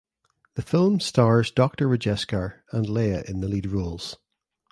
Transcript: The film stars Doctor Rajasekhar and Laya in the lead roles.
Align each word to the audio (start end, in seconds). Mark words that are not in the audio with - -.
The 0.55 0.63
film 0.63 0.99
stars 0.99 1.51
Doctor 1.51 1.87
Rajasekhar 1.87 2.63
and 2.71 2.89
Laya 2.89 3.23
in 3.27 3.41
the 3.41 3.47
lead 3.47 3.67
roles. 3.67 4.17